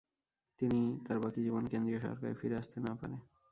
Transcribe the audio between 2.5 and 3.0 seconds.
আসতে না